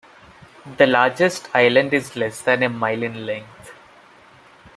The 0.77 0.87
largest 0.87 1.47
island 1.55 1.93
is 1.93 2.15
less 2.15 2.41
than 2.41 2.63
a 2.63 2.69
mile 2.69 3.03
in 3.03 3.23
length. 3.27 3.71